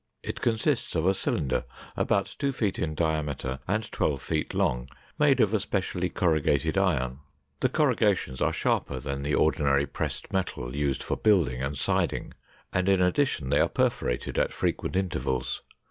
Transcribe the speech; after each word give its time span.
It 0.23 0.41
consists 0.41 0.95
of 0.95 1.05
a 1.05 1.13
cylinder 1.13 1.63
about 1.95 2.35
two 2.39 2.51
feet 2.53 2.79
in 2.79 2.95
diameter 2.95 3.59
and 3.67 3.83
twelve 3.91 4.23
feet 4.23 4.55
long, 4.55 4.87
made 5.19 5.39
of 5.39 5.53
a 5.53 5.59
specially 5.59 6.09
corrugated 6.09 6.75
iron. 6.75 7.19
The 7.59 7.69
corrugations 7.69 8.41
are 8.41 8.51
sharper 8.51 8.99
than 8.99 9.21
the 9.21 9.35
ordinary 9.35 9.85
pressed 9.85 10.33
metal 10.33 10.75
used 10.75 11.03
for 11.03 11.17
building 11.17 11.61
and 11.61 11.77
siding, 11.77 12.33
and 12.73 12.89
in 12.89 12.99
addition 12.99 13.51
they 13.51 13.59
are 13.59 13.69
perforated 13.69 14.39
at 14.39 14.53
frequent 14.53 14.95
intervals. 14.95 15.61